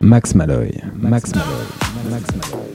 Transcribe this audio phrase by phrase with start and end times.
[0.00, 0.70] Max Malloy.
[0.94, 1.64] Max Malloy.
[2.10, 2.67] Max Malloy.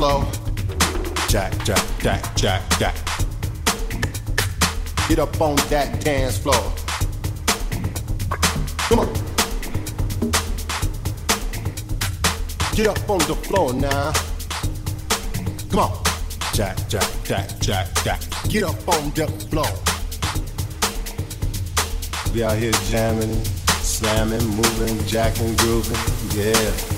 [0.00, 0.24] slow.
[1.28, 2.94] Jack, jack, jack, jack, jack.
[5.08, 6.72] Get up on that dance floor.
[8.88, 9.12] Come on.
[12.74, 14.12] Get up on the floor now.
[15.68, 16.02] Come on.
[16.54, 18.20] Jack, jack, jack, jack, jack.
[18.48, 19.70] Get up on the floor.
[22.32, 23.44] We out here jamming,
[23.82, 25.98] slamming, moving, jacking, grooving.
[26.34, 26.89] Yeah.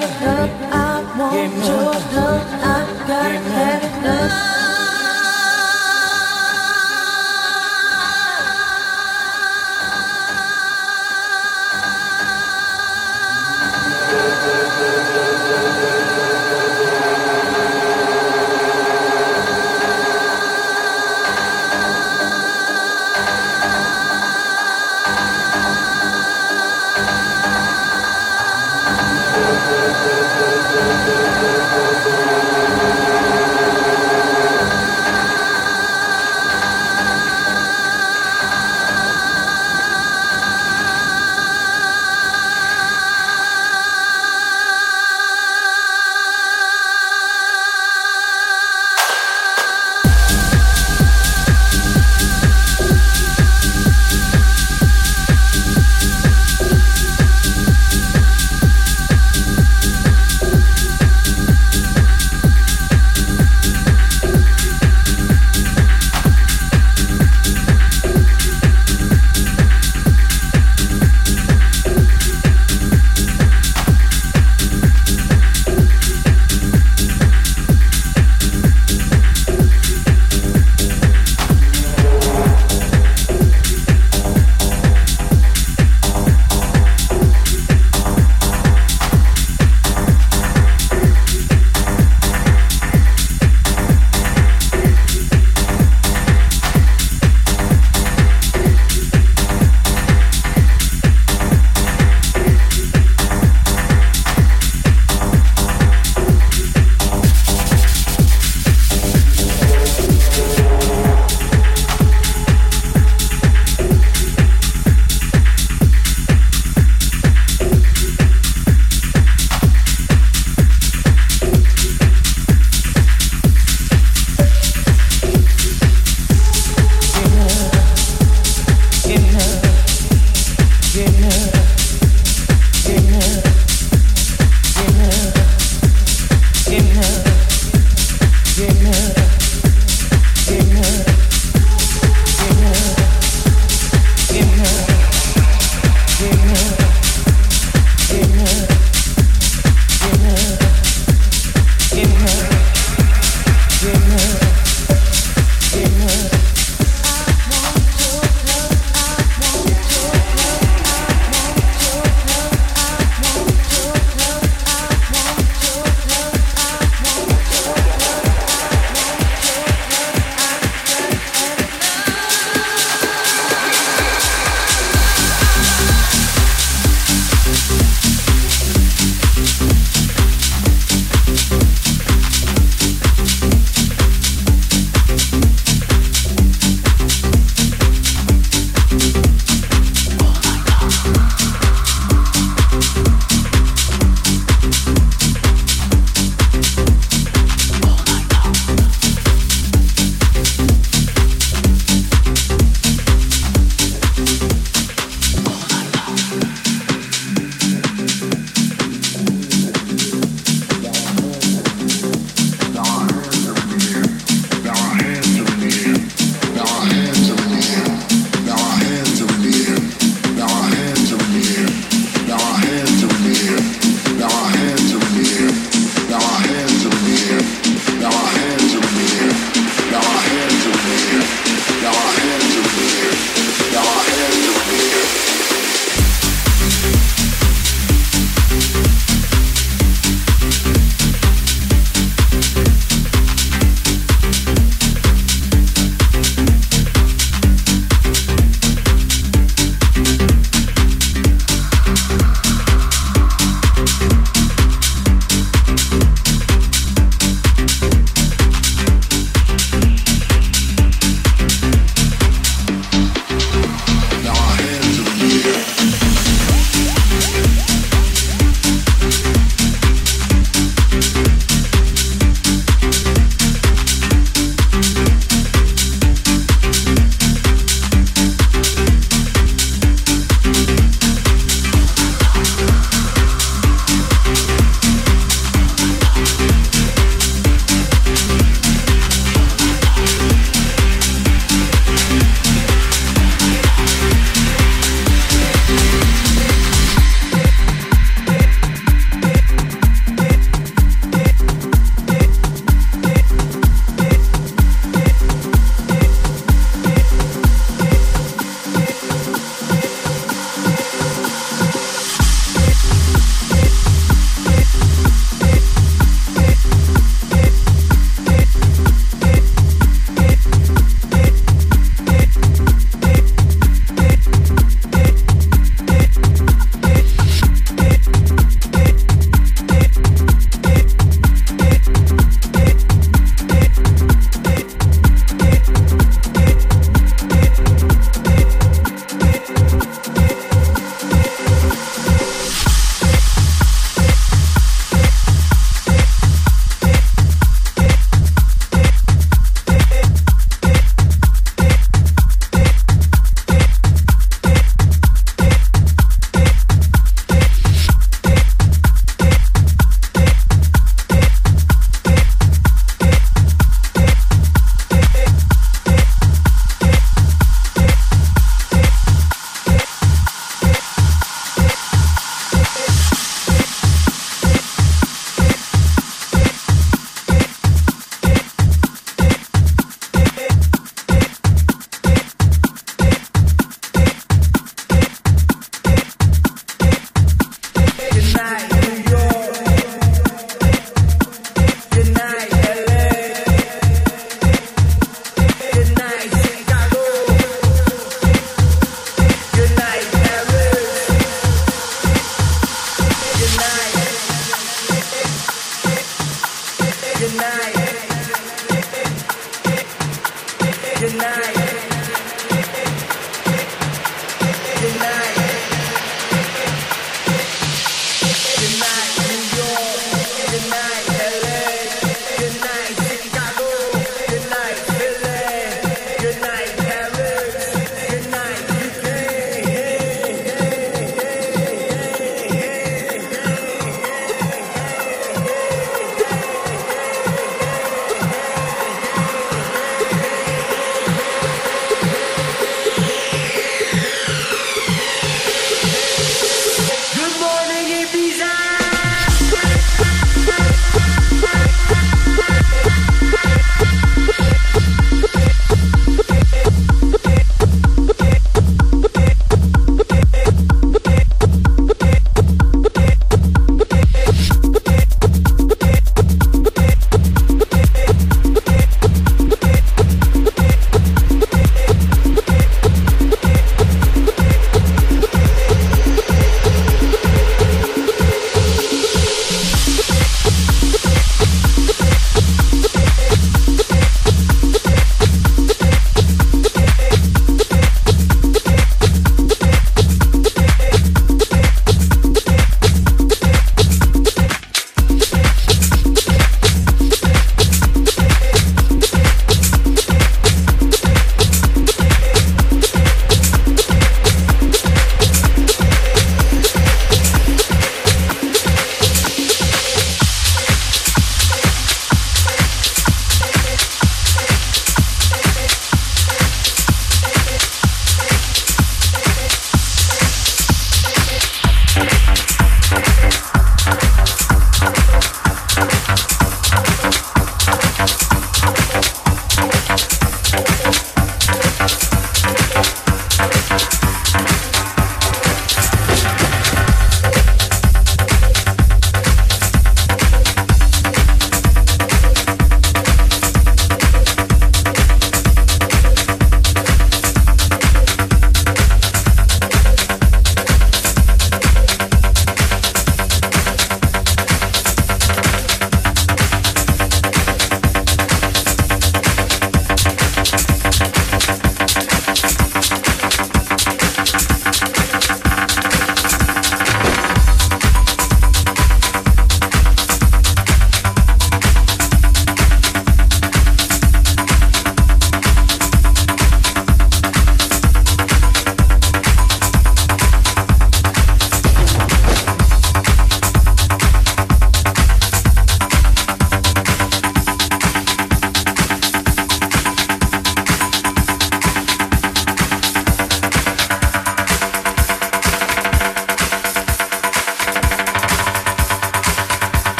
[0.00, 1.68] Give me,
[3.06, 4.67] give me.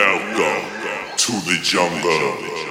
[0.00, 2.69] Welcome to the jungle.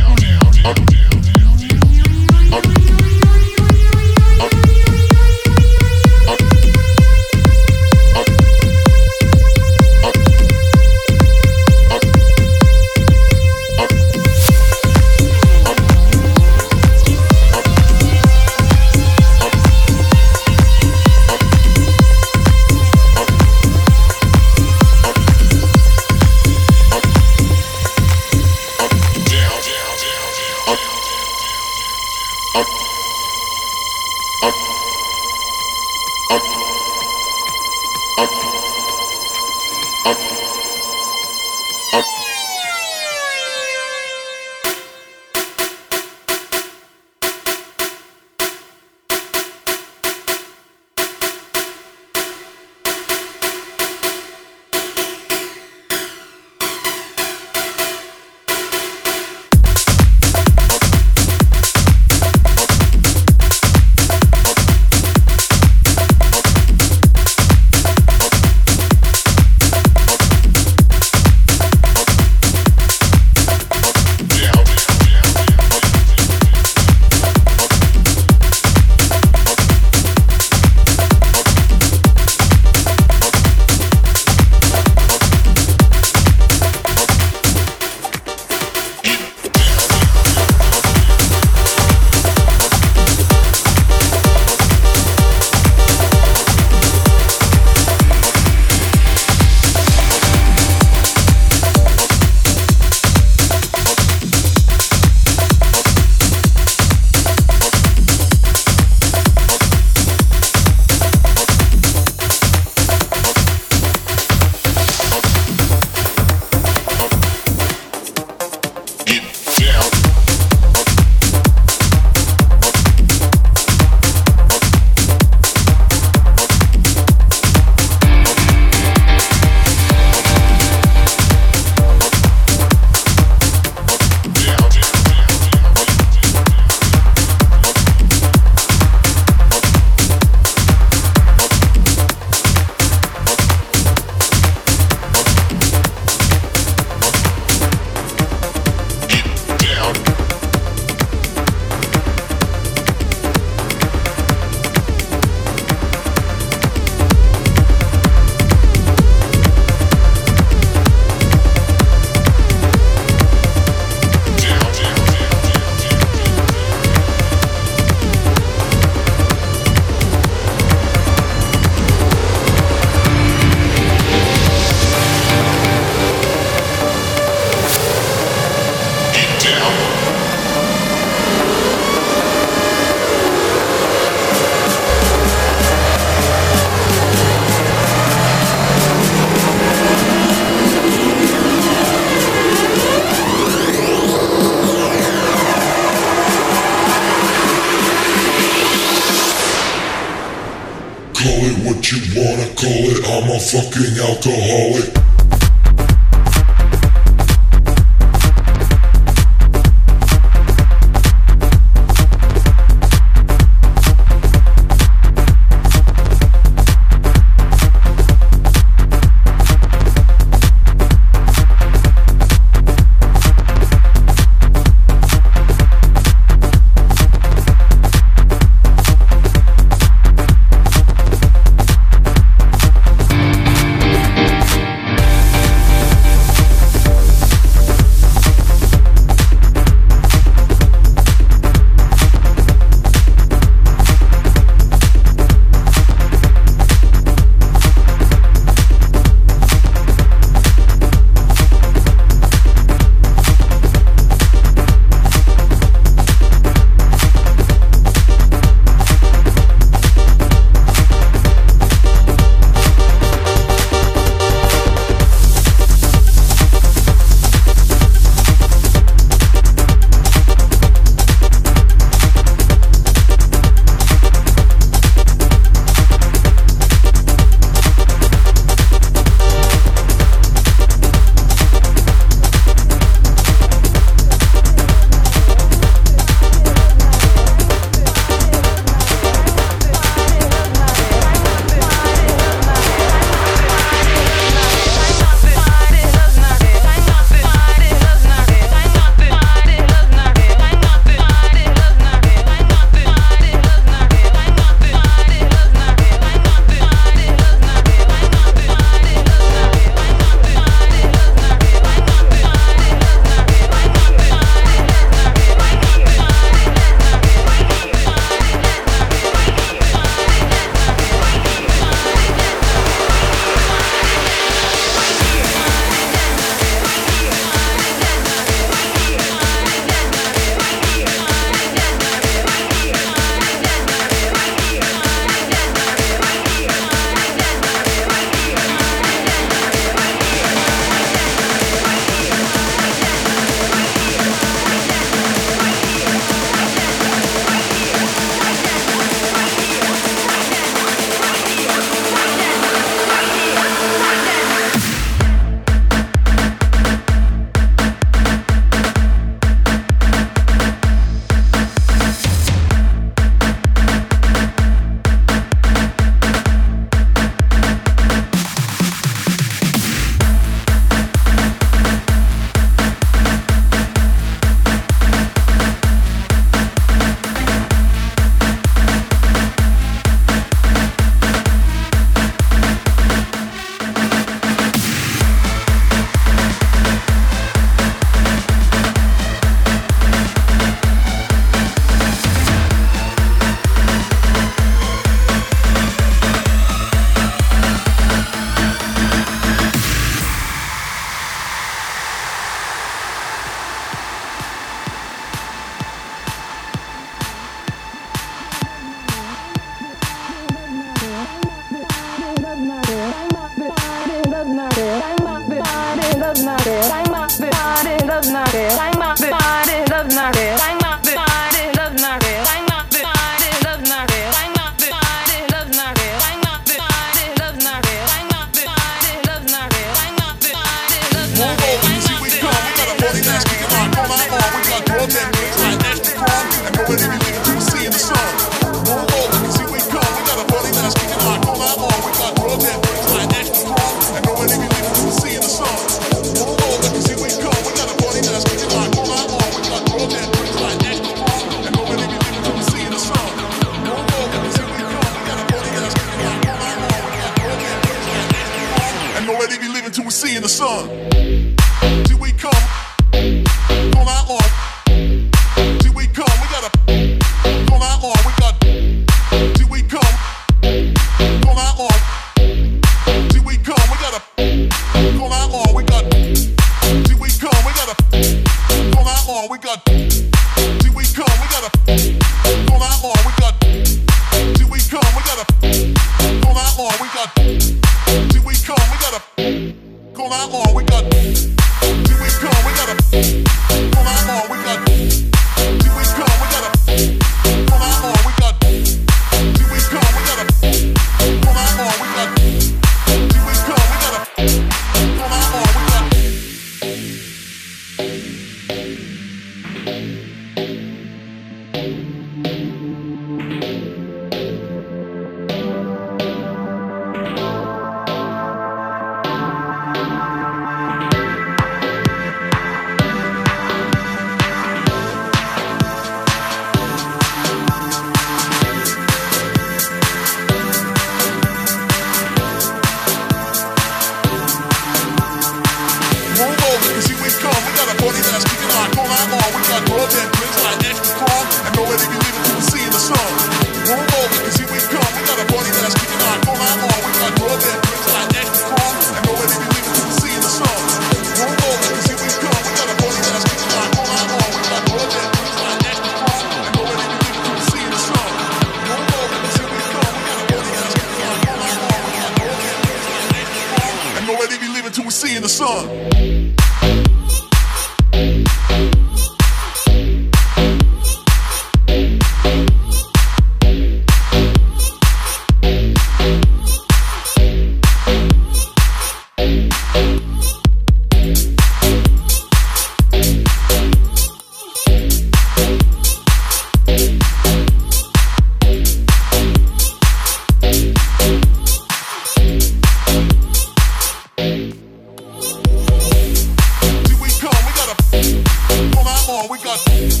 [599.51, 600.00] Bota.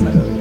[0.00, 0.33] Max